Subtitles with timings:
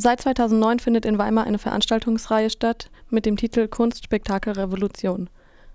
[0.00, 5.28] Seit 2009 findet in Weimar eine Veranstaltungsreihe statt mit dem Titel Kunst, Spektakel, Revolution.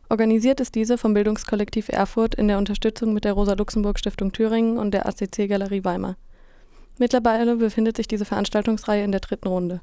[0.08, 5.08] Organisiert ist diese vom Bildungskollektiv Erfurt in der Unterstützung mit der Rosa-Luxemburg-Stiftung Thüringen und der
[5.08, 6.16] ACC-Galerie Weimar.
[7.00, 9.82] Mittlerweile befindet sich diese Veranstaltungsreihe in der dritten Runde.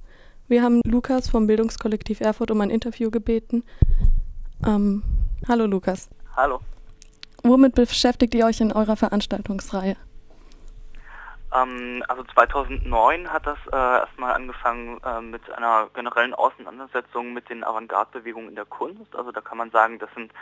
[0.48, 3.62] Wir haben Lukas vom Bildungskollektiv Erfurt um ein Interview gebeten.
[4.66, 5.02] Ähm,
[5.48, 6.08] hallo Lukas.
[6.34, 6.60] Hallo.
[7.42, 9.96] Womit beschäftigt ihr euch in eurer Veranstaltungsreihe?
[11.52, 17.64] Ähm, also 2009 hat das äh, erstmal angefangen äh, mit einer generellen Auseinandersetzung mit den
[17.64, 19.14] Avantgarde-Bewegungen in der Kunst.
[19.16, 20.32] Also da kann man sagen, das sind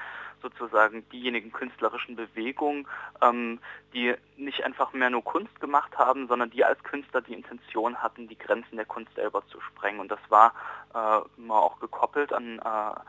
[0.42, 2.86] sozusagen diejenigen künstlerischen Bewegungen,
[3.22, 3.58] ähm,
[3.92, 8.28] die nicht einfach mehr nur Kunst gemacht haben, sondern die als Künstler die Intention hatten,
[8.28, 10.00] die Grenzen der Kunst selber zu sprengen.
[10.00, 10.52] Und das war
[10.94, 13.00] äh, immer auch gekoppelt an äh,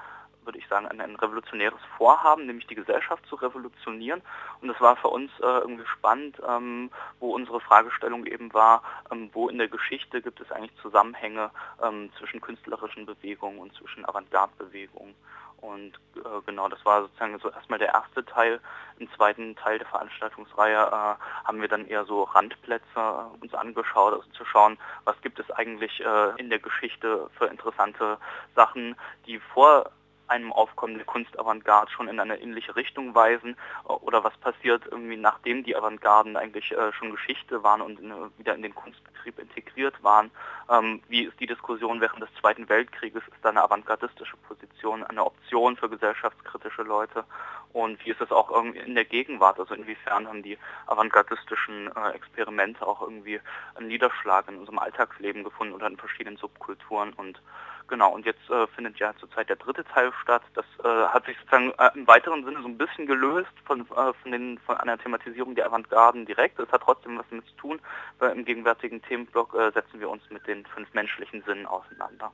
[0.49, 4.23] würde ich sagen, ein, ein, revolutionäres Vorhaben, nämlich die Gesellschaft zu revolutionieren.
[4.61, 8.81] Und das war für uns äh, irgendwie spannend, ähm, wo unsere Fragestellung eben war,
[9.11, 11.51] ähm, wo in der Geschichte gibt es eigentlich Zusammenhänge
[11.83, 15.13] ähm, zwischen künstlerischen Bewegungen und zwischen Avantgarde-Bewegungen.
[15.61, 18.59] Und äh, genau, das war sozusagen so erstmal der erste Teil.
[18.97, 24.13] Im zweiten Teil der Veranstaltungsreihe äh, haben wir dann eher so Randplätze äh, uns angeschaut,
[24.13, 28.17] also zu schauen, was gibt es eigentlich äh, in der Geschichte für interessante
[28.55, 29.91] Sachen, die vor
[30.29, 35.63] einem Aufkommen der Kunstavantgarde schon in eine ähnliche Richtung weisen oder was passiert irgendwie nachdem
[35.63, 40.31] die Avantgarden eigentlich äh, schon Geschichte waren und in, wieder in den Kunstbetrieb integriert waren.
[40.69, 43.23] Ähm, wie ist die Diskussion während des Zweiten Weltkrieges?
[43.27, 47.25] Ist da eine avantgardistische Position eine Option für gesellschaftskritische Leute?
[47.73, 49.59] Und wie ist es auch irgendwie in der Gegenwart?
[49.59, 53.39] Also inwiefern haben die avantgardistischen äh, Experimente auch irgendwie
[53.75, 57.41] einen Niederschlag in unserem Alltagsleben gefunden oder in verschiedenen Subkulturen und
[57.89, 60.43] Genau, und jetzt äh, findet ja zurzeit der dritte Teil statt.
[60.53, 64.13] Das äh, hat sich sozusagen äh, im weiteren Sinne so ein bisschen gelöst von, äh,
[64.21, 66.59] von, den, von einer Thematisierung der Avantgarden direkt.
[66.59, 67.79] Es hat trotzdem was damit zu tun,
[68.19, 72.31] weil im gegenwärtigen Themenblock äh, setzen wir uns mit den fünf menschlichen Sinnen auseinander.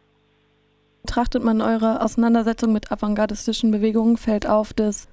[1.03, 5.07] Betrachtet man eure Auseinandersetzung mit avantgardistischen Bewegungen, fällt auf, dass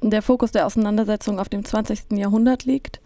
[0.00, 2.12] der Fokus der Auseinandersetzung auf dem 20.
[2.12, 3.00] Jahrhundert liegt.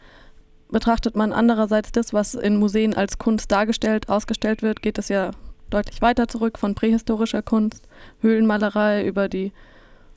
[0.69, 5.31] Betrachtet man andererseits das, was in Museen als Kunst dargestellt, ausgestellt wird, geht es ja
[5.73, 7.89] deutlich weiter zurück, von prähistorischer Kunst,
[8.21, 9.53] Höhlenmalerei über die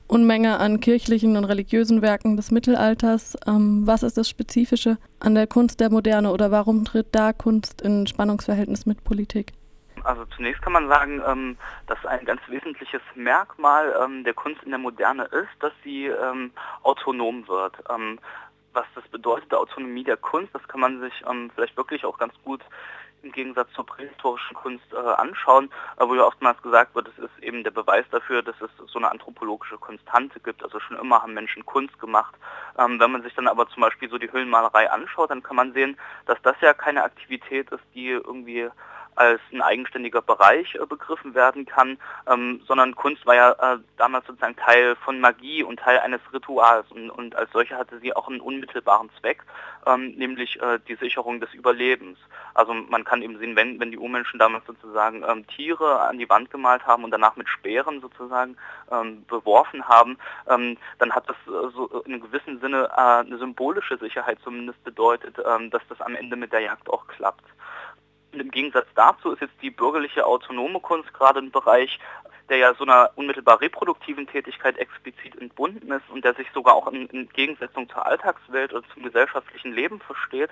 [0.08, 3.36] Unmenge an kirchlichen und religiösen Werken des Mittelalters.
[3.46, 7.82] Ähm, was ist das Spezifische an der Kunst der Moderne oder warum tritt da Kunst
[7.82, 9.52] in Spannungsverhältnis mit Politik?
[10.04, 11.56] Also zunächst kann man sagen, ähm,
[11.88, 16.52] dass ein ganz wesentliches Merkmal ähm, der Kunst in der Moderne ist, dass sie ähm,
[16.84, 17.74] autonom wird.
[17.90, 18.20] Ähm,
[18.72, 22.18] was das bedeutet, der Autonomie der Kunst, das kann man sich ähm, vielleicht wirklich auch
[22.18, 22.62] ganz gut
[23.22, 27.64] im Gegensatz zur prähistorischen Kunst äh, anschauen, wo ja oftmals gesagt wird, es ist eben
[27.64, 30.62] der Beweis dafür, dass es so eine anthropologische Konstante gibt.
[30.62, 32.34] Also schon immer haben Menschen Kunst gemacht.
[32.78, 35.72] Ähm, wenn man sich dann aber zum Beispiel so die Höhlenmalerei anschaut, dann kann man
[35.72, 35.96] sehen,
[36.26, 38.68] dass das ja keine Aktivität ist, die irgendwie
[39.16, 44.26] als ein eigenständiger Bereich äh, begriffen werden kann, ähm, sondern Kunst war ja äh, damals
[44.26, 48.28] sozusagen Teil von Magie und Teil eines Rituals und, und als solche hatte sie auch
[48.28, 49.42] einen unmittelbaren Zweck,
[49.86, 52.18] ähm, nämlich äh, die Sicherung des Überlebens.
[52.54, 56.28] Also man kann eben sehen, wenn, wenn die Urmenschen damals sozusagen ähm, Tiere an die
[56.28, 58.56] Wand gemalt haben und danach mit Speeren sozusagen
[59.28, 60.16] beworfen haben,
[60.46, 66.00] dann hat das so in einem gewissen Sinne eine symbolische Sicherheit zumindest bedeutet, dass das
[66.00, 67.44] am Ende mit der Jagd auch klappt.
[68.36, 71.98] Und im Gegensatz dazu ist jetzt die bürgerliche autonome Kunst gerade ein Bereich,
[72.48, 76.86] der ja so einer unmittelbar reproduktiven Tätigkeit explizit entbunden ist und der sich sogar auch
[76.88, 80.50] in, in Gegensetzung zur Alltagswelt oder zum gesellschaftlichen Leben versteht.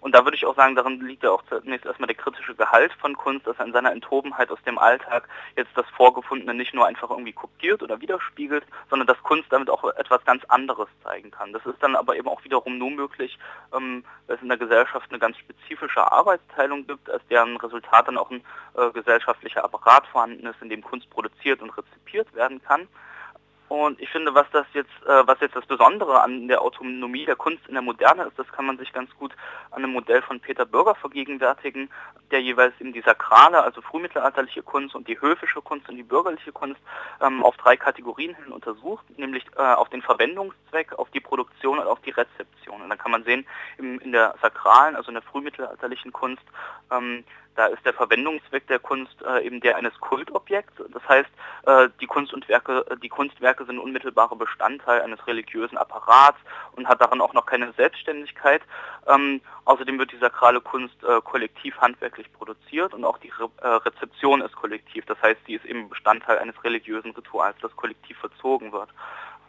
[0.00, 2.92] Und da würde ich auch sagen, darin liegt ja auch zunächst erstmal der kritische Gehalt
[2.94, 6.86] von Kunst, dass er in seiner Enthobenheit aus dem Alltag jetzt das Vorgefundene nicht nur
[6.86, 11.52] einfach irgendwie kopiert oder widerspiegelt, sondern dass Kunst damit auch etwas ganz anderes zeigen kann.
[11.52, 13.38] Das ist dann aber eben auch wiederum nur möglich,
[13.72, 18.18] ähm, weil es in der Gesellschaft eine ganz spezifische Arbeitsteilung gibt, als deren Resultat dann
[18.18, 18.42] auch ein
[18.74, 21.31] äh, gesellschaftlicher Apparat vorhanden ist, in dem Kunst produziert
[21.62, 22.88] und rezipiert werden kann.
[23.72, 27.36] Und ich finde, was das jetzt, äh, was jetzt das Besondere an der Autonomie der
[27.36, 29.32] Kunst in der Moderne ist, das kann man sich ganz gut
[29.70, 31.88] an einem Modell von Peter Bürger vergegenwärtigen,
[32.30, 36.52] der jeweils eben die sakrale, also frühmittelalterliche Kunst und die höfische Kunst und die bürgerliche
[36.52, 36.82] Kunst
[37.22, 41.86] ähm, auf drei Kategorien hin untersucht, nämlich äh, auf den Verwendungszweck, auf die Produktion und
[41.86, 42.82] auf die Rezeption.
[42.82, 43.46] Und dann kann man sehen,
[43.78, 46.44] im, in der sakralen, also in der frühmittelalterlichen Kunst,
[46.90, 47.24] ähm,
[47.54, 50.74] da ist der Verwendungszweck der Kunst äh, eben der eines Kultobjekts.
[50.92, 51.28] Das heißt,
[51.66, 56.38] äh, die Kunst und Werke, die Kunstwerke sind unmittelbare Bestandteil eines religiösen Apparats
[56.76, 58.62] und hat darin auch noch keine Selbstständigkeit.
[59.06, 63.68] Ähm, außerdem wird die sakrale Kunst äh, kollektiv handwerklich produziert und auch die Re äh,
[63.68, 65.04] Rezeption ist kollektiv.
[65.06, 68.88] Das heißt, sie ist eben Bestandteil eines religiösen Rituals, das kollektiv verzogen wird.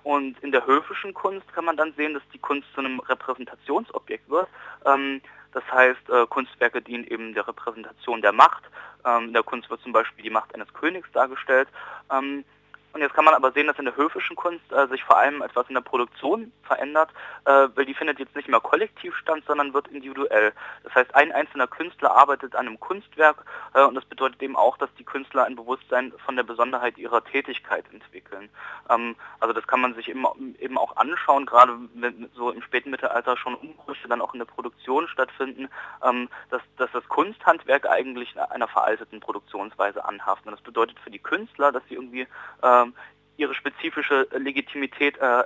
[0.03, 4.29] Und in der höfischen Kunst kann man dann sehen, dass die Kunst zu einem Repräsentationsobjekt
[4.29, 4.49] wird.
[4.85, 5.21] Ähm,
[5.53, 8.63] Das heißt, äh, Kunstwerke dienen eben der Repräsentation der Macht.
[9.05, 11.67] Ähm, in der Kunst wird zum Beispiel die Macht eines Königs dargestellt.
[12.11, 12.43] Ähm,
[12.93, 15.41] und jetzt kann man aber sehen, dass in der höfischen Kunst äh, sich vor allem
[15.41, 17.09] etwas in der Produktion verändert,
[17.45, 20.53] äh, weil die findet jetzt nicht mehr kollektiv statt, sondern wird individuell.
[20.83, 24.77] Das heißt, ein einzelner Künstler arbeitet an einem Kunstwerk äh, und das bedeutet eben auch,
[24.77, 28.49] dass die Künstler ein Bewusstsein von der Besonderheit ihrer Tätigkeit entwickeln.
[28.89, 32.91] Ähm, also das kann man sich eben, eben auch anschauen, gerade wenn so im späten
[32.91, 35.67] Mittelalter schon Umbrüche dann auch in der Produktion stattfinden,
[36.03, 40.45] ähm, dass, dass das Kunsthandwerk eigentlich einer veralteten Produktionsweise anhaftet.
[40.45, 42.27] Und das bedeutet für die Künstler, dass sie irgendwie
[42.61, 42.93] äh, ähm,
[43.37, 45.43] ihre spezifische Legitimität, äh,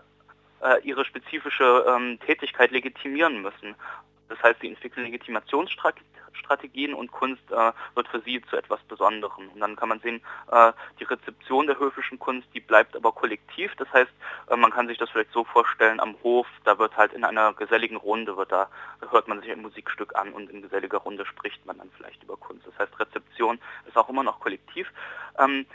[0.62, 3.76] äh, ihre spezifische ähm, Tätigkeit legitimieren müssen.
[4.30, 9.50] Das heißt, sie entwickeln Legitimationsstrategien und Kunst äh, wird für sie zu etwas Besonderem.
[9.50, 13.72] Und dann kann man sehen, äh, die Rezeption der höfischen Kunst, die bleibt aber kollektiv.
[13.78, 14.12] Das heißt,
[14.50, 17.54] äh, man kann sich das vielleicht so vorstellen, am Hof, da wird halt in einer
[17.54, 18.70] geselligen Runde, wird da,
[19.12, 22.36] hört man sich ein Musikstück an und in geselliger Runde spricht man dann vielleicht über
[22.36, 22.68] Kunst.
[22.68, 24.92] Das heißt, Rezeption ist auch immer noch kollektiv.
[25.40, 25.66] Ähm,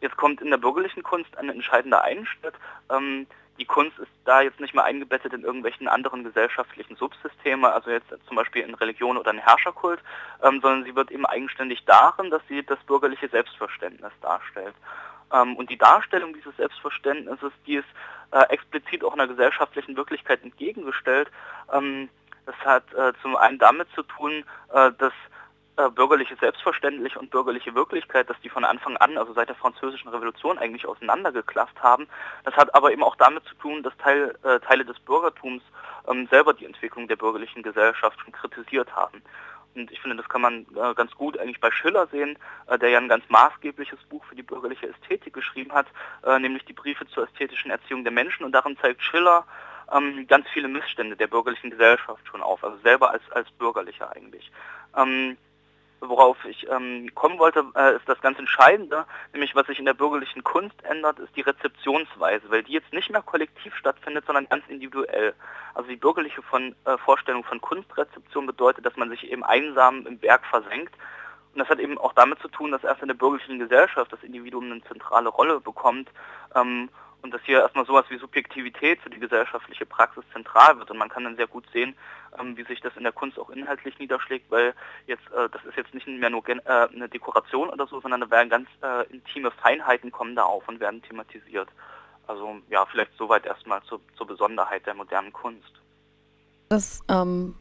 [0.00, 2.54] Jetzt kommt in der bürgerlichen Kunst ein entscheidender Einschnitt.
[2.90, 3.26] Ähm,
[3.58, 8.08] die Kunst ist da jetzt nicht mehr eingebettet in irgendwelchen anderen gesellschaftlichen Subsysteme, also jetzt
[8.26, 10.00] zum Beispiel in Religion oder in Herrscherkult,
[10.42, 14.74] ähm, sondern sie wird eben eigenständig darin, dass sie das bürgerliche Selbstverständnis darstellt.
[15.32, 17.88] Ähm, und die Darstellung dieses Selbstverständnisses, die ist
[18.30, 21.28] äh, explizit auch einer gesellschaftlichen Wirklichkeit entgegengestellt.
[21.70, 22.08] Ähm,
[22.46, 25.12] das hat äh, zum einen damit zu tun, äh, dass
[25.76, 30.08] äh, bürgerliche Selbstverständlich und bürgerliche Wirklichkeit, dass die von Anfang an, also seit der französischen
[30.08, 32.06] Revolution eigentlich auseinandergeklafft haben.
[32.44, 35.62] Das hat aber eben auch damit zu tun, dass Teil, äh, Teile des Bürgertums
[36.08, 39.22] ähm, selber die Entwicklung der bürgerlichen Gesellschaft schon kritisiert haben.
[39.74, 42.36] Und ich finde, das kann man äh, ganz gut eigentlich bei Schiller sehen,
[42.66, 45.86] äh, der ja ein ganz maßgebliches Buch für die bürgerliche Ästhetik geschrieben hat,
[46.24, 48.44] äh, nämlich die Briefe zur ästhetischen Erziehung der Menschen.
[48.44, 49.46] Und darin zeigt Schiller
[49.92, 54.50] ähm, ganz viele Missstände der bürgerlichen Gesellschaft schon auf, also selber als, als Bürgerlicher eigentlich.
[54.96, 55.36] Ähm,
[56.00, 59.94] worauf ich ähm, kommen wollte, äh, ist das ganz Entscheidende, nämlich was sich in der
[59.94, 64.64] bürgerlichen Kunst ändert, ist die Rezeptionsweise, weil die jetzt nicht mehr kollektiv stattfindet, sondern ganz
[64.68, 65.34] individuell.
[65.74, 70.20] Also die bürgerliche von, äh, Vorstellung von Kunstrezeption bedeutet, dass man sich eben einsam im
[70.22, 70.94] Werk versenkt.
[71.52, 74.22] Und das hat eben auch damit zu tun, dass erst in der bürgerlichen Gesellschaft das
[74.22, 76.08] Individuum eine zentrale Rolle bekommt
[76.54, 76.88] ähm,
[77.22, 80.90] und dass hier erstmal sowas wie Subjektivität für die gesellschaftliche Praxis zentral wird.
[80.90, 81.94] Und man kann dann sehr gut sehen,
[82.38, 84.74] ähm, wie sich das in der Kunst auch inhaltlich niederschlägt, weil
[85.06, 88.30] jetzt äh, das ist jetzt nicht mehr nur äh, eine Dekoration oder so, sondern da
[88.30, 91.68] werden ganz äh, intime Feinheiten kommen da auf und werden thematisiert.
[92.26, 95.80] Also ja, vielleicht soweit erstmal zur, zur Besonderheit der modernen Kunst.
[96.68, 97.56] Das ähm,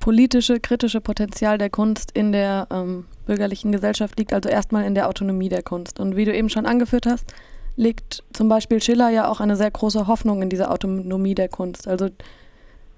[0.00, 5.08] politische, kritische Potenzial der Kunst in der ähm, bürgerlichen Gesellschaft liegt also erstmal in der
[5.08, 6.00] Autonomie der Kunst.
[6.00, 7.32] Und wie du eben schon angeführt hast,
[7.76, 11.86] legt zum Beispiel Schiller ja auch eine sehr große Hoffnung in diese Autonomie der Kunst.
[11.86, 12.08] Also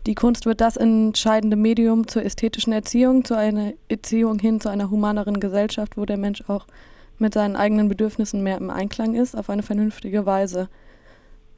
[0.06, 4.90] die Kunst wird das entscheidende Medium zur ästhetischen Erziehung, zu einer Erziehung hin zu einer
[4.90, 6.66] humaneren Gesellschaft, wo der Mensch auch
[7.18, 10.68] mit seinen eigenen Bedürfnissen mehr im Einklang ist, auf eine vernünftige Weise.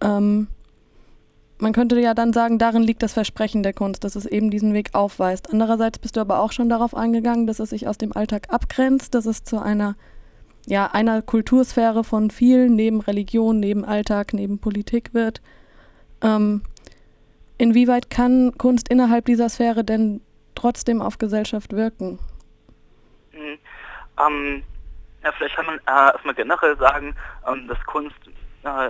[0.01, 0.49] Ähm,
[1.59, 4.73] man könnte ja dann sagen, darin liegt das Versprechen der Kunst, dass es eben diesen
[4.73, 5.53] Weg aufweist.
[5.53, 9.15] Andererseits bist du aber auch schon darauf eingegangen, dass es sich aus dem Alltag abgrenzt,
[9.15, 9.95] dass es zu einer
[10.67, 15.41] ja, einer Kultursphäre von vielen, neben Religion, neben Alltag, neben Politik wird.
[16.23, 16.63] Ähm,
[17.59, 20.21] inwieweit kann Kunst innerhalb dieser Sphäre denn
[20.55, 22.19] trotzdem auf Gesellschaft wirken?
[23.33, 23.59] Mhm.
[24.19, 24.63] Ähm,
[25.25, 27.15] ja, vielleicht kann man äh, erstmal generell sagen,
[27.47, 28.17] ähm, dass Kunst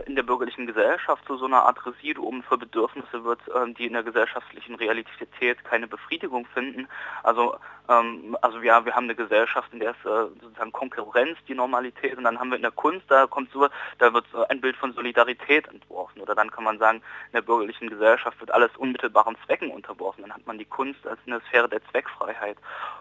[0.07, 3.93] in der bürgerlichen Gesellschaft zu so einer Art Residuum für Bedürfnisse wird, äh, die in
[3.93, 5.29] der gesellschaftlichen Realität
[5.65, 6.89] keine Befriedigung finden.
[7.23, 7.57] Also,
[7.89, 12.19] ähm, also ja, wir haben eine Gesellschaft, in der es äh, sozusagen Konkurrenz die Normalität
[12.19, 14.93] und dann haben wir in der Kunst, da kommt so, da wird ein Bild von
[14.93, 16.21] Solidarität entworfen.
[16.21, 20.23] Oder dann kann man sagen, in der bürgerlichen Gesellschaft wird alles unmittelbaren Zwecken unterworfen.
[20.23, 22.57] Dann hat man die Kunst als eine Sphäre der Zweckfreiheit.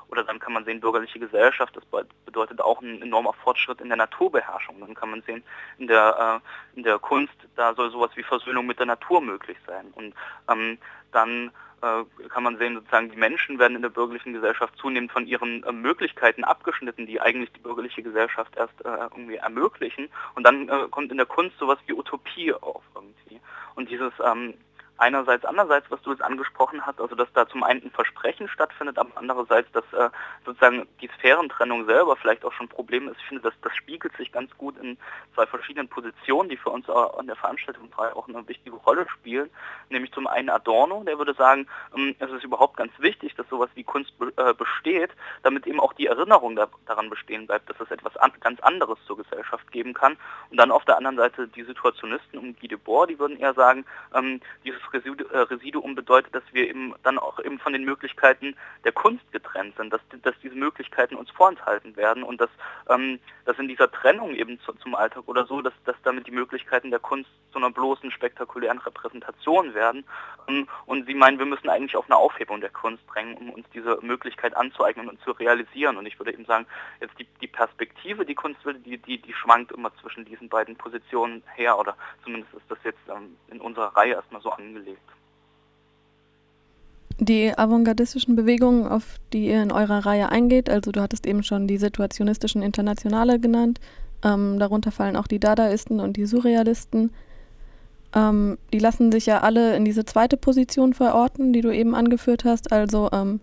[0.10, 1.84] Oder dann kann man sehen, bürgerliche Gesellschaft, das
[2.26, 4.80] bedeutet auch ein enormer Fortschritt in der Naturbeherrschung.
[4.80, 5.44] Dann kann man sehen,
[5.78, 9.58] in der äh, in der Kunst, da soll sowas wie Versöhnung mit der Natur möglich
[9.66, 9.88] sein.
[9.94, 10.14] Und
[10.50, 10.78] ähm,
[11.12, 11.52] dann
[11.82, 15.64] äh, kann man sehen, sozusagen die Menschen werden in der bürgerlichen Gesellschaft zunehmend von ihren
[15.64, 20.10] äh, Möglichkeiten abgeschnitten, die eigentlich die bürgerliche Gesellschaft erst äh, irgendwie ermöglichen.
[20.36, 23.40] Und dann äh, kommt in der Kunst sowas wie Utopie auf irgendwie.
[23.76, 24.56] Und dieses ähm,
[25.00, 28.98] einerseits, andererseits, was du jetzt angesprochen hast, also dass da zum einen ein Versprechen stattfindet,
[28.98, 30.10] aber andererseits, dass äh,
[30.46, 33.18] sozusagen die Sphärentrennung selber vielleicht auch schon ein Problem ist.
[33.20, 34.98] Ich finde, dass das spiegelt sich ganz gut in
[35.36, 39.50] zwei verschiedenen Positionen, die für uns an der Veranstaltung auch eine wichtige Rolle spielen.
[39.90, 43.70] Nämlich zum einen Adorno, der würde sagen, ähm, es ist überhaupt ganz wichtig, dass sowas
[43.76, 45.12] wie Kunst äh, besteht,
[45.44, 48.98] damit eben auch die Erinnerung da, daran bestehen bleibt, dass es etwas an, ganz anderes
[49.06, 50.18] zur Gesellschaft geben kann.
[50.50, 53.86] Und dann auf der anderen Seite die Situationisten um Guy Debord, die würden eher sagen,
[54.14, 59.30] ähm, dieses Residuum bedeutet, dass wir eben dann auch eben von den Möglichkeiten der Kunst
[59.32, 62.50] getrennt sind, dass, dass diese Möglichkeiten uns vorenthalten werden und dass,
[62.90, 66.32] ähm, dass in dieser Trennung eben zu, zum Alltag oder so, dass, dass damit die
[66.32, 70.04] Möglichkeiten der Kunst zu einer bloßen spektakulären Repräsentation werden.
[70.48, 73.66] Ähm, und sie meinen, wir müssen eigentlich auf eine Aufhebung der Kunst drängen, um uns
[73.74, 75.98] diese Möglichkeit anzueignen und zu realisieren.
[75.98, 76.66] Und ich würde eben sagen,
[77.02, 80.76] jetzt die, die Perspektive, die Kunst will, die, die, die schwankt immer zwischen diesen beiden
[80.76, 84.79] Positionen her oder zumindest ist das jetzt ähm, in unserer Reihe erstmal so angelegt.
[87.22, 91.68] Die avantgardistischen Bewegungen, auf die ihr in eurer Reihe eingeht, also du hattest eben schon
[91.68, 93.82] die situationistischen Internationale genannt,
[94.24, 97.12] ähm, darunter fallen auch die Dadaisten und die Surrealisten.
[98.16, 102.46] Ähm, die lassen sich ja alle in diese zweite Position verorten, die du eben angeführt
[102.46, 103.42] hast, also ähm,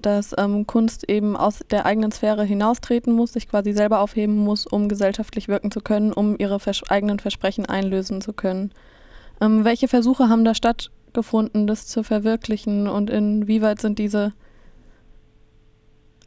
[0.00, 4.66] dass ähm, Kunst eben aus der eigenen Sphäre hinaustreten muss, sich quasi selber aufheben muss,
[4.66, 8.72] um gesellschaftlich wirken zu können, um ihre vers eigenen Versprechen einlösen zu können.
[9.40, 14.32] Ähm, welche Versuche haben da stattgefunden, das zu verwirklichen und inwieweit sind diese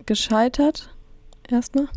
[0.06, 0.94] gescheitert?
[1.50, 1.88] Erstmal?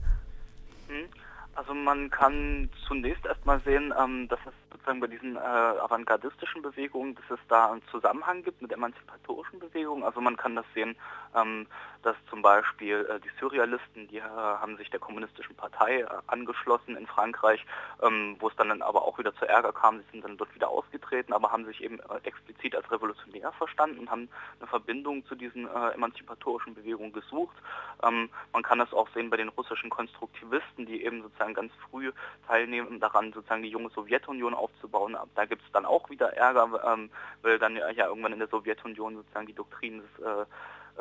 [0.88, 1.08] Hm,
[1.54, 7.14] also man kann zunächst erstmal sehen, ähm, dass es sozusagen bei diesen äh, avantgardistischen Bewegungen,
[7.14, 10.04] dass es da einen Zusammenhang gibt mit emanzipatorischen Bewegungen.
[10.04, 10.96] Also man kann das sehen,
[11.34, 11.66] ähm,
[12.02, 16.96] dass zum Beispiel äh, die Surrealisten, die äh, haben sich der kommunistischen Partei äh, angeschlossen
[16.96, 17.64] in Frankreich,
[18.02, 19.98] ähm, wo es dann aber auch wieder zu Ärger kam.
[19.98, 23.98] Sie sind dann dort wieder ausgetreten, aber haben sich eben äh, explizit als revolutionär verstanden
[23.98, 27.56] und haben eine Verbindung zu diesen äh, emanzipatorischen Bewegungen gesucht.
[28.02, 32.12] Ähm, man kann das auch sehen bei den russischen Konstruktivisten, die eben sozusagen ganz früh
[32.46, 35.16] teilnehmen daran, sozusagen die junge Sowjetunion aufzubauen.
[35.34, 37.10] Da gibt es dann auch wieder Ärger, ähm,
[37.42, 40.44] weil dann ja, irgendwann in der Sowjetunion sozusagen die Doktrin des äh,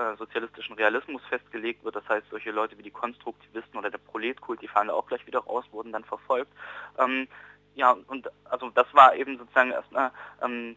[0.02, 1.96] äh, sozialistischen Realismus festgelegt wird.
[1.96, 5.26] Das heißt, solche Leute wie die Konstruktivisten oder der Proletkult, die fallen da auch gleich
[5.26, 6.52] wieder raus, wurden dann verfolgt.
[6.98, 7.28] Ähm,
[7.76, 10.12] ja, und also das war eben sozusagen erstmal
[10.42, 10.76] ähm,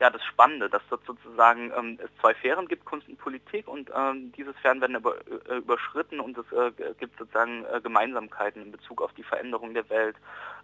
[0.00, 3.90] ja, das Spannende, dass dort sozusagen ähm, es zwei Sphären gibt, Kunst und Politik, und
[3.96, 5.14] ähm, diese Sphären werden über,
[5.48, 9.88] äh, überschritten und es äh, gibt sozusagen äh, Gemeinsamkeiten in Bezug auf die Veränderung der
[9.90, 10.16] Welt.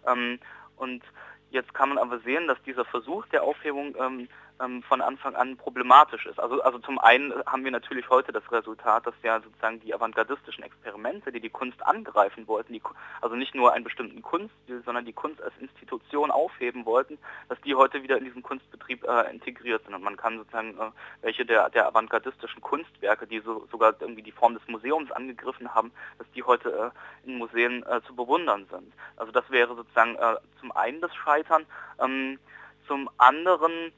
[0.05, 0.39] Ähm,
[0.75, 1.03] und
[1.51, 4.27] Jetzt kann man aber sehen, dass dieser Versuch der Aufhebung ähm,
[4.59, 6.39] ähm, von Anfang an problematisch ist.
[6.39, 10.63] Also, also zum einen haben wir natürlich heute das Resultat, dass ja sozusagen die avantgardistischen
[10.63, 12.81] Experimente, die die Kunst angreifen wollten, die,
[13.21, 17.75] also nicht nur einen bestimmten Kunststil, sondern die Kunst als Institution aufheben wollten, dass die
[17.75, 19.95] heute wieder in diesen Kunstbetrieb äh, integriert sind.
[19.95, 24.31] Und man kann sozusagen äh, welche der, der avantgardistischen Kunstwerke, die so, sogar irgendwie die
[24.31, 26.93] Form des Museums angegriffen haben, dass die heute
[27.25, 28.93] äh, in Museen äh, zu bewundern sind.
[29.17, 31.65] Also das wäre sozusagen äh, zum einen das Scheitern.
[31.99, 32.39] Ähm,
[32.87, 33.91] zum anderen,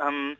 [0.00, 0.36] ähm,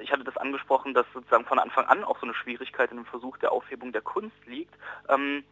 [0.00, 3.06] ich hatte das angesprochen, dass sozusagen von Anfang an auch so eine Schwierigkeit in dem
[3.06, 4.74] Versuch der Aufhebung der Kunst liegt.
[5.08, 5.44] Ähm,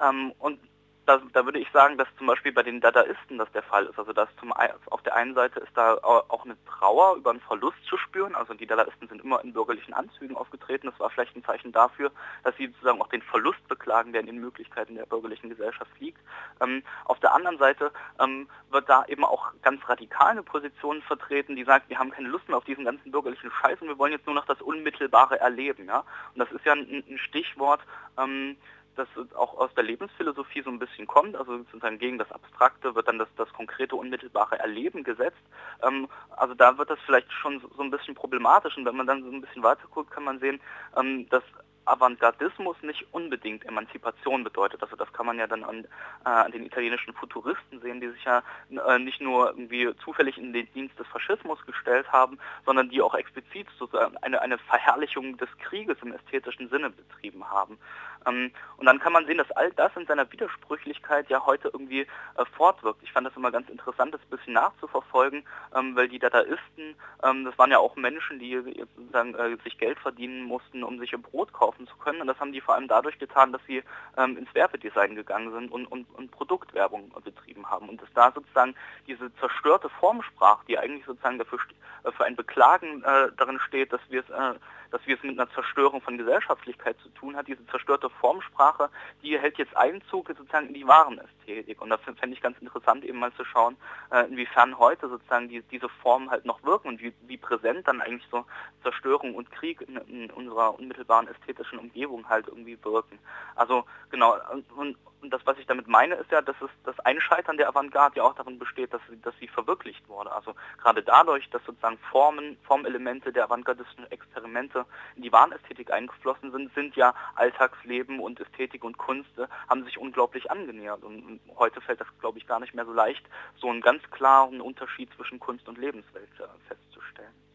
[0.00, 0.60] ähm und
[1.08, 3.98] da, da, würde ich sagen, dass zum Beispiel bei den Dadaisten das der Fall ist.
[3.98, 7.78] Also dass zum auf der einen Seite ist da auch eine Trauer über einen Verlust
[7.88, 8.34] zu spüren.
[8.34, 10.86] Also die Dadaisten sind immer in bürgerlichen Anzügen aufgetreten.
[10.86, 12.12] Das war vielleicht ein Zeichen dafür,
[12.44, 16.20] dass sie sozusagen auch den Verlust beklagen, der in den Möglichkeiten der bürgerlichen Gesellschaft liegt.
[16.60, 21.56] Ähm, auf der anderen Seite ähm, wird da eben auch ganz radikal eine Position vertreten,
[21.56, 24.12] die sagt, wir haben keine Lust mehr auf diesen ganzen bürgerlichen Scheiß und wir wollen
[24.12, 25.86] jetzt nur noch das Unmittelbare erleben.
[25.86, 26.04] Ja?
[26.34, 27.80] Und das ist ja ein, ein Stichwort,
[28.18, 28.56] ähm,
[28.98, 33.08] das auch aus der Lebensphilosophie so ein bisschen kommt, also sozusagen gegen das Abstrakte wird
[33.08, 35.42] dann das, das konkrete, unmittelbare Erleben gesetzt.
[35.82, 39.06] Ähm, also da wird das vielleicht schon so, so, ein bisschen problematisch und wenn man
[39.06, 40.60] dann so ein bisschen weiter guckt, kann man sehen,
[40.96, 41.44] ähm, dass
[41.90, 44.82] Avantgardismus nicht unbedingt Emanzipation bedeutet.
[44.82, 45.84] Also das kann man ja dann an,
[46.24, 50.52] äh, an den italienischen Futuristen sehen, die sich ja äh, nicht nur irgendwie zufällig in
[50.52, 55.48] den Dienst des Faschismus gestellt haben, sondern die auch explizit sozusagen eine, eine Verherrlichung des
[55.58, 57.78] Krieges im ästhetischen Sinne betrieben haben.
[58.26, 62.02] Ähm, und dann kann man sehen, dass all das in seiner Widersprüchlichkeit ja heute irgendwie
[62.02, 63.02] äh, fortwirkt.
[63.02, 67.44] Ich fand das immer ganz interessant, das ein bisschen nachzuverfolgen, ähm, weil die Dadaisten, ähm,
[67.44, 68.56] das waren ja auch Menschen, die
[68.96, 72.20] sozusagen äh, sich Geld verdienen mussten, um sich ihr Brot kaufen kaufen zu können.
[72.20, 73.82] Und das haben die vor allem dadurch getan, dass sie
[74.16, 77.88] ähm, ins Werbedesign gegangen sind und, und, und Produktwerbung betrieben haben.
[77.88, 78.74] Und dass da sozusagen
[79.06, 81.58] diese zerstörte Formsprache, die eigentlich sozusagen dafür
[82.04, 84.58] äh, für ein Beklagen äh, darin steht, dass wir es äh,
[84.90, 87.48] dass wir es mit einer Zerstörung von Gesellschaftlichkeit zu tun hat.
[87.48, 88.90] Diese zerstörte Formsprache,
[89.22, 91.80] die hält jetzt Einzug sozusagen in die Warenästhetik.
[91.80, 93.76] Und da fände ich ganz interessant eben mal zu schauen,
[94.10, 98.00] äh, inwiefern heute sozusagen die, diese Formen halt noch wirken und wie, wie präsent dann
[98.00, 98.44] eigentlich so
[98.82, 103.18] Zerstörung und Krieg in, in unserer unmittelbaren ästhetischen Umgebung halt irgendwie wirken.
[103.54, 107.56] Also genau, und, und das, was ich damit meine, ist ja, dass es das Einscheitern
[107.56, 110.32] der Avantgarde ja auch darin besteht, dass sie, dass sie verwirklicht wurde.
[110.32, 114.84] Also gerade dadurch, dass sozusagen Formen, Formelemente der avantgardistischen Experimente
[115.16, 119.98] in die Wahnästhetik eingeflossen sind, sind ja Alltagsleben und Ästhetik und Kunst äh, haben sich
[119.98, 121.02] unglaublich angenähert.
[121.02, 123.24] Und, und heute fällt das, glaube ich, gar nicht mehr so leicht,
[123.56, 127.47] so einen ganz klaren Unterschied zwischen Kunst und Lebenswelt äh, festzustellen.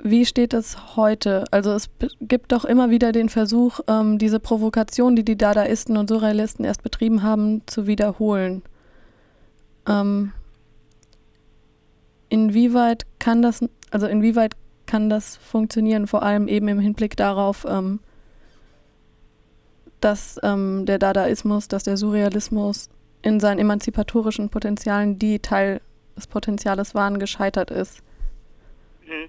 [0.00, 1.44] Wie steht es heute?
[1.50, 1.90] Also es
[2.20, 6.82] gibt doch immer wieder den Versuch, ähm, diese Provokation, die die Dadaisten und Surrealisten erst
[6.84, 8.62] betrieben haben, zu wiederholen.
[9.88, 10.32] Ähm,
[12.28, 14.54] inwieweit kann das, also inwieweit
[14.86, 17.98] kann das funktionieren, vor allem eben im Hinblick darauf, ähm,
[20.00, 22.88] dass ähm, der Dadaismus, dass der Surrealismus
[23.22, 25.80] in seinen emanzipatorischen Potenzialen, die Teil
[26.16, 28.00] des Potenziales waren, gescheitert ist?
[29.04, 29.28] Mhm.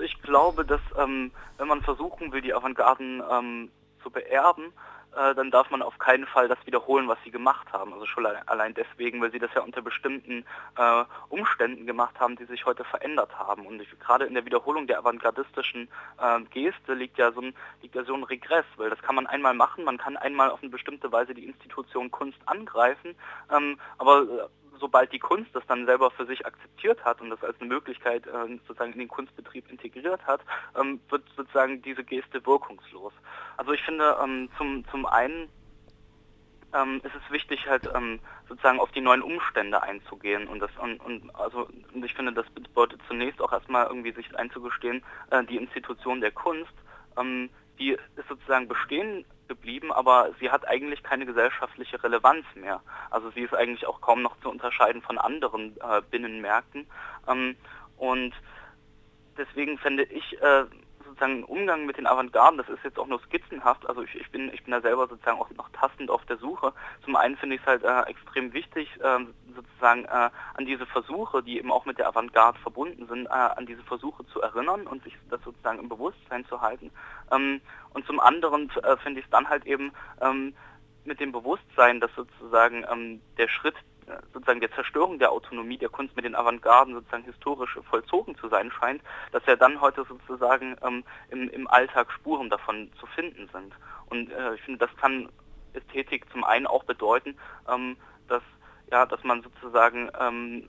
[0.00, 3.70] Also ich glaube, dass ähm, wenn man versuchen will, die Avantgarden ähm,
[4.02, 4.72] zu beerben,
[5.14, 7.92] äh, dann darf man auf keinen Fall das wiederholen, was sie gemacht haben.
[7.92, 10.46] Also schon allein deswegen, weil sie das ja unter bestimmten
[10.78, 13.66] äh, Umständen gemacht haben, die sich heute verändert haben.
[13.66, 15.88] Und gerade in der Wiederholung der avantgardistischen
[16.18, 19.26] äh, Geste liegt ja, so ein, liegt ja so ein Regress, weil das kann man
[19.26, 23.16] einmal machen, man kann einmal auf eine bestimmte Weise die Institution Kunst angreifen,
[23.54, 24.48] ähm, aber äh,
[24.80, 28.26] sobald die Kunst das dann selber für sich akzeptiert hat und das als eine Möglichkeit
[28.26, 30.40] äh, sozusagen in den Kunstbetrieb integriert hat,
[30.78, 33.12] ähm, wird sozusagen diese Geste wirkungslos.
[33.56, 35.48] Also ich finde ähm, zum, zum einen
[36.74, 41.00] ähm, ist es wichtig, halt ähm, sozusagen auf die neuen Umstände einzugehen und das und,
[41.00, 45.56] und also und ich finde, das bedeutet zunächst auch erstmal irgendwie sich einzugestehen, äh, die
[45.56, 46.72] Institution der Kunst,
[47.18, 52.80] ähm, die ist sozusagen bestehen geblieben, aber sie hat eigentlich keine gesellschaftliche Relevanz mehr.
[53.10, 56.86] Also sie ist eigentlich auch kaum noch zu unterscheiden von anderen äh, Binnenmärkten.
[57.28, 57.56] Ähm,
[57.96, 58.32] und
[59.36, 60.64] deswegen fände ich äh,
[61.10, 64.52] sozusagen Umgang mit den Avantgarden, das ist jetzt auch nur skizzenhaft, also ich, ich, bin,
[64.54, 66.72] ich bin da selber sozusagen auch noch tastend auf der Suche.
[67.04, 69.18] Zum einen finde ich es halt äh, extrem wichtig, äh,
[69.54, 73.66] sozusagen äh, an diese Versuche, die eben auch mit der Avantgarde verbunden sind, äh, an
[73.66, 76.92] diese Versuche zu erinnern und sich das sozusagen im Bewusstsein zu halten.
[77.32, 77.60] Ähm,
[77.92, 80.54] und zum anderen äh, finde ich es dann halt eben ähm,
[81.04, 83.74] mit dem Bewusstsein, dass sozusagen ähm, der Schritt
[84.32, 88.70] sozusagen der Zerstörung der Autonomie der Kunst mit den Avantgarden sozusagen historisch vollzogen zu sein
[88.70, 89.02] scheint,
[89.32, 93.74] dass ja dann heute sozusagen ähm, im, im Alltag Spuren davon zu finden sind.
[94.08, 95.28] Und äh, ich finde, das kann
[95.72, 97.36] Ästhetik zum einen auch bedeuten,
[97.68, 97.96] ähm,
[98.28, 98.42] dass
[98.90, 100.68] ja, dass man sozusagen ähm,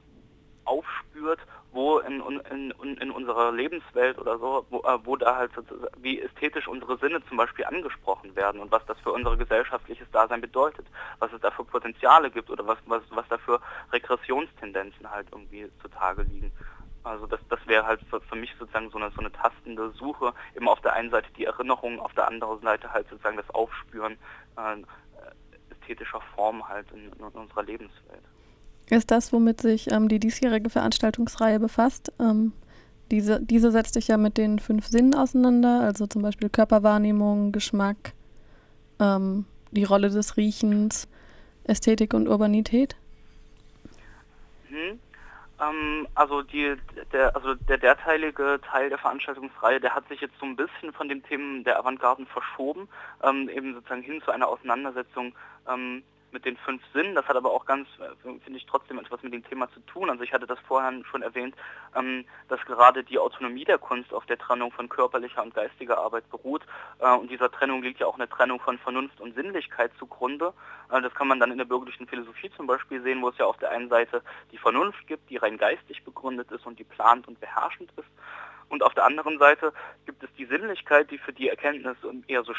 [0.65, 1.39] aufspürt,
[1.71, 2.21] wo in,
[2.51, 5.51] in, in, unserer Lebenswelt oder so, wo, äh, wo da halt
[5.97, 10.41] wie ästhetisch unsere Sinne zum Beispiel angesprochen werden und was das für unser gesellschaftliches Dasein
[10.41, 10.85] bedeutet,
[11.19, 13.61] was es da für Potenziale gibt oder was, was, was da für
[13.93, 16.51] Regressionstendenzen halt irgendwie zutage liegen.
[17.03, 20.33] Also das, das wäre halt für, für, mich sozusagen so eine, so eine tastende Suche,
[20.55, 24.17] eben auf der einen Seite die Erinnerung, auf der anderen Seite halt sozusagen das Aufspüren
[24.57, 24.83] äh,
[25.71, 28.23] ästhetischer Form halt in, in unserer Lebenswelt
[28.97, 32.11] ist das, womit sich ähm, die diesjährige Veranstaltungsreihe befasst.
[32.19, 32.53] Ähm,
[33.09, 38.13] diese, diese setzt sich ja mit den fünf Sinnen auseinander, also zum Beispiel Körperwahrnehmung, Geschmack,
[38.99, 41.07] ähm, die Rolle des Riechens,
[41.63, 42.95] Ästhetik und Urbanität.
[44.69, 44.99] Mhm.
[45.61, 46.75] Ähm, also, die,
[47.13, 51.07] der, also der derteilige Teil der Veranstaltungsreihe, der hat sich jetzt so ein bisschen von
[51.07, 52.89] den Themen der Avantgarden verschoben,
[53.23, 55.33] ähm, eben sozusagen hin zu einer Auseinandersetzung
[55.69, 57.15] ähm, mit den fünf Sinnen.
[57.15, 60.09] Das hat aber auch ganz, äh, finde ich, trotzdem etwas mit dem Thema zu tun.
[60.09, 61.55] Also ich hatte das vorher schon erwähnt,
[61.95, 66.29] ähm, dass gerade die Autonomie der Kunst auf der Trennung von körperlicher und geistiger Arbeit
[66.29, 66.65] beruht.
[66.99, 70.53] Äh, und dieser Trennung liegt ja auch eine Trennung von Vernunft und Sinnlichkeit zugrunde.
[70.91, 73.45] Äh, das kann man dann in der bürgerlichen Philosophie zum Beispiel sehen, wo es ja
[73.45, 77.27] auf der einen Seite die Vernunft gibt, die rein geistig begründet ist und die plant
[77.27, 78.09] und beherrschend ist.
[78.69, 79.73] Und auf der anderen Seite
[80.05, 82.53] gibt es die Sinnlichkeit, die für die Erkenntnis eher so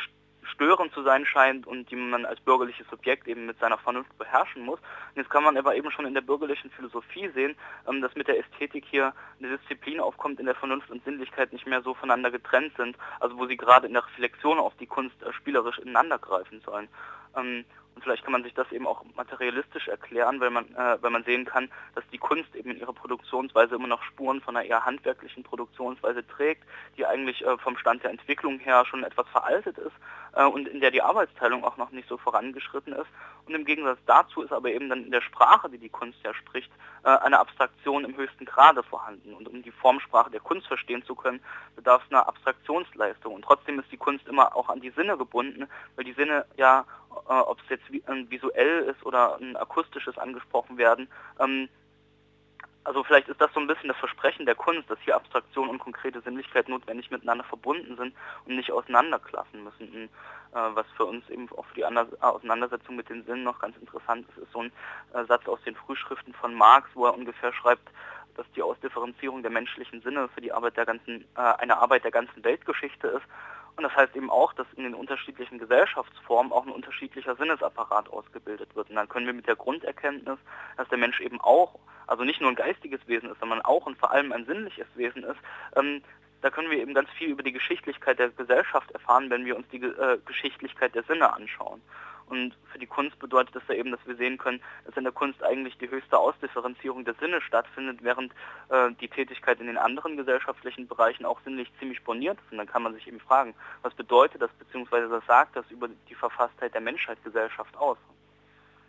[0.44, 4.64] störend zu sein scheint und die man als bürgerliches Subjekt eben mit seiner Vernunft beherrschen
[4.64, 4.78] muss.
[4.80, 7.56] Und jetzt kann man aber eben schon in der bürgerlichen Philosophie sehen,
[7.88, 11.66] ähm, dass mit der Ästhetik hier eine Disziplin aufkommt, in der Vernunft und Sinnlichkeit nicht
[11.66, 15.20] mehr so voneinander getrennt sind, also wo sie gerade in der Reflexion auf die Kunst
[15.22, 16.88] äh, spielerisch ineinander greifen sollen.
[17.94, 21.24] Und vielleicht kann man sich das eben auch materialistisch erklären, weil man, äh, weil man
[21.24, 24.84] sehen kann, dass die Kunst eben in ihrer Produktionsweise immer noch Spuren von einer eher
[24.84, 26.64] handwerklichen Produktionsweise trägt,
[26.96, 29.94] die eigentlich äh, vom Stand der Entwicklung her schon etwas veraltet ist
[30.34, 33.08] äh, und in der die Arbeitsteilung auch noch nicht so vorangeschritten ist.
[33.46, 36.32] Und im Gegensatz dazu ist aber eben dann in der Sprache, die die Kunst ja
[36.32, 36.70] spricht,
[37.04, 39.34] äh, eine Abstraktion im höchsten Grade vorhanden.
[39.34, 41.40] Und um die Formsprache der Kunst verstehen zu können,
[41.74, 43.34] bedarf es einer Abstraktionsleistung.
[43.34, 46.84] Und trotzdem ist die Kunst immer auch an die Sinne gebunden, weil die Sinne ja
[47.28, 51.68] äh, ob es jetzt vi visuell ist oder ein akustisches angesprochen werden, ähm,
[52.84, 55.78] also vielleicht ist das so ein bisschen das Versprechen der Kunst, dass hier Abstraktion und
[55.78, 59.88] konkrete Sinnlichkeit notwendig miteinander verbunden sind und nicht auseinanderklaffen müssen.
[59.88, 63.76] Und, äh, was für uns eben auch für die Auseinandersetzung mit den Sinnen noch ganz
[63.76, 64.72] interessant ist, ist so ein
[65.14, 67.88] äh, Satz aus den Frühschriften von Marx, wo er ungefähr schreibt,
[68.36, 72.10] dass die Ausdifferenzierung der menschlichen Sinne für die Arbeit der ganzen, äh, eine Arbeit der
[72.10, 73.26] ganzen Weltgeschichte ist.
[73.76, 78.74] Und das heißt eben auch, dass in den unterschiedlichen Gesellschaftsformen auch ein unterschiedlicher Sinnesapparat ausgebildet
[78.76, 78.90] wird.
[78.90, 80.38] Und dann können wir mit der Grunderkenntnis,
[80.76, 83.98] dass der Mensch eben auch, also nicht nur ein geistiges Wesen ist, sondern auch und
[83.98, 85.38] vor allem ein sinnliches Wesen ist,
[85.76, 86.02] ähm,
[86.42, 89.66] da können wir eben ganz viel über die Geschichtlichkeit der Gesellschaft erfahren, wenn wir uns
[89.68, 91.80] die äh, Geschichtlichkeit der Sinne anschauen.
[92.26, 95.12] Und für die Kunst bedeutet das ja eben, dass wir sehen können, dass in der
[95.12, 98.32] Kunst eigentlich die höchste Ausdifferenzierung der Sinne stattfindet, während
[98.70, 102.52] äh, die Tätigkeit in den anderen gesellschaftlichen Bereichen auch sinnlich ziemlich boniert ist.
[102.52, 105.88] Und dann kann man sich eben fragen, was bedeutet das, beziehungsweise was sagt das über
[106.08, 107.98] die Verfasstheit der Menschheitsgesellschaft aus?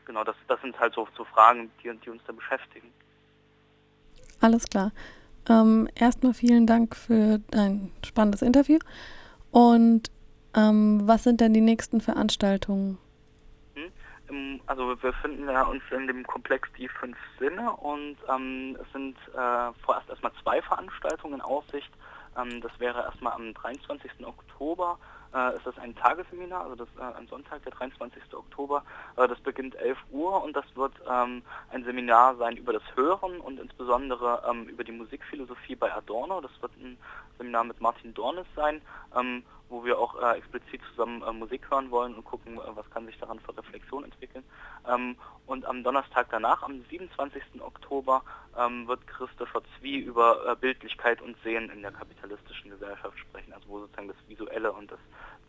[0.05, 2.91] Genau, das, das sind halt so, so Fragen, die, die uns da beschäftigen.
[4.41, 4.91] Alles klar.
[5.49, 8.79] Ähm, erstmal vielen Dank für dein spannendes Interview.
[9.51, 10.09] Und
[10.55, 12.97] ähm, was sind denn die nächsten Veranstaltungen?
[14.67, 19.17] Also wir finden ja uns in dem Komplex die fünf Sinne und ähm, es sind
[19.29, 21.91] äh, vorerst erstmal zwei Veranstaltungen in Aussicht.
[22.37, 24.11] Ähm, das wäre erstmal am 23.
[24.25, 24.97] Oktober
[25.33, 28.21] äh, ist das ein Tagesseminar, also das äh, ein Sonntag, der 23.
[28.33, 28.83] Oktober.
[29.17, 31.41] Äh, das beginnt 11 Uhr und das wird ähm,
[31.71, 36.41] ein Seminar sein über das Hören und insbesondere ähm, über die Musikphilosophie bei Adorno.
[36.41, 36.97] Das wird ein
[37.37, 38.81] Seminar mit Martin Dornes sein,
[39.15, 42.87] ähm, wo wir auch äh, explizit zusammen äh, Musik hören wollen und gucken, äh, was
[42.91, 44.43] kann sich daran für Reflexion entwickeln.
[44.87, 45.15] Ähm,
[45.47, 47.59] und am Donnerstag danach, am 27.
[47.59, 48.21] Oktober,
[48.55, 53.67] ähm, wird Christopher Zwie über äh, Bildlichkeit und Sehen in der kapitalistischen Gesellschaft sprechen, also
[53.67, 54.99] wo sozusagen das Visuelle und das,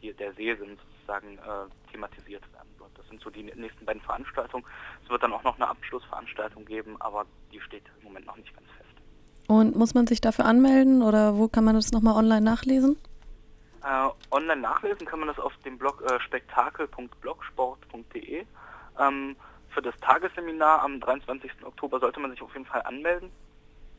[0.01, 2.91] die, der Sehsinn sozusagen äh, thematisiert werden wird.
[2.97, 4.65] Das sind so die nächsten beiden Veranstaltungen.
[5.05, 8.57] Es wird dann auch noch eine Abschlussveranstaltung geben, aber die steht im Moment noch nicht
[8.57, 8.89] ganz fest.
[9.49, 12.97] Und muss man sich dafür anmelden oder wo kann man das nochmal online nachlesen?
[13.85, 18.47] Äh, online nachlesen kann man das auf dem Blog äh, spektakel.blogsport.de.
[18.99, 19.37] Ähm,
[19.69, 21.53] für das Tagesseminar am 23.
[21.65, 23.31] Oktober sollte man sich auf jeden Fall anmelden.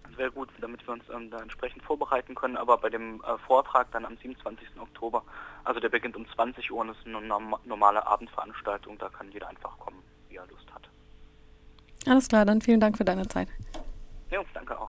[0.04, 2.58] Das wäre gut, damit wir uns ähm, da entsprechend vorbereiten können.
[2.58, 4.69] Aber bei dem äh, Vortrag dann am 27.
[4.80, 5.21] Oktober,
[5.63, 7.21] also der beginnt um 20 Uhr und ist eine
[7.65, 10.89] normale Abendveranstaltung, da kann jeder einfach kommen, wie er Lust hat.
[12.08, 13.50] Alles klar, dann vielen Dank für deine Zeit.
[14.32, 14.84] Ja, danke auch.